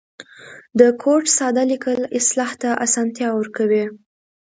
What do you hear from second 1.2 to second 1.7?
ساده